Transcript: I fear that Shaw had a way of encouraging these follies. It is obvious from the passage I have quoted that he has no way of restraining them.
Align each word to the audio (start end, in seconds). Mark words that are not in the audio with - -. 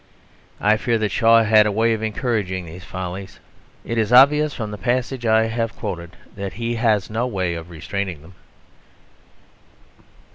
I 0.59 0.77
fear 0.77 0.97
that 0.97 1.11
Shaw 1.11 1.43
had 1.43 1.67
a 1.67 1.71
way 1.71 1.93
of 1.93 2.01
encouraging 2.01 2.65
these 2.65 2.83
follies. 2.83 3.39
It 3.85 3.99
is 3.99 4.11
obvious 4.11 4.51
from 4.51 4.71
the 4.71 4.79
passage 4.79 5.27
I 5.27 5.45
have 5.45 5.75
quoted 5.75 6.15
that 6.35 6.53
he 6.53 6.73
has 6.77 7.11
no 7.11 7.27
way 7.27 7.53
of 7.53 7.69
restraining 7.69 8.23
them. 8.23 8.33